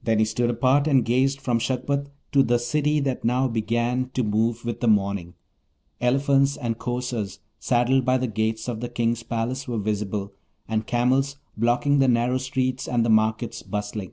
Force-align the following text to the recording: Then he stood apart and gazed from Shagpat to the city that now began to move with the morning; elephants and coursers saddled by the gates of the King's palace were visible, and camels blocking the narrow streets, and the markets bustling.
Then 0.00 0.20
he 0.20 0.24
stood 0.24 0.48
apart 0.48 0.86
and 0.86 1.04
gazed 1.04 1.40
from 1.40 1.58
Shagpat 1.58 2.06
to 2.30 2.44
the 2.44 2.56
city 2.56 3.00
that 3.00 3.24
now 3.24 3.48
began 3.48 4.10
to 4.14 4.22
move 4.22 4.64
with 4.64 4.78
the 4.78 4.86
morning; 4.86 5.34
elephants 6.00 6.56
and 6.56 6.78
coursers 6.78 7.40
saddled 7.58 8.04
by 8.04 8.16
the 8.16 8.28
gates 8.28 8.68
of 8.68 8.78
the 8.78 8.88
King's 8.88 9.24
palace 9.24 9.66
were 9.66 9.78
visible, 9.78 10.32
and 10.68 10.86
camels 10.86 11.38
blocking 11.56 11.98
the 11.98 12.06
narrow 12.06 12.38
streets, 12.38 12.86
and 12.86 13.04
the 13.04 13.10
markets 13.10 13.64
bustling. 13.64 14.12